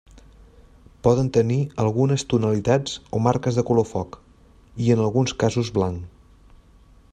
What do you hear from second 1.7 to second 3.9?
algunes tonalitats o marques de color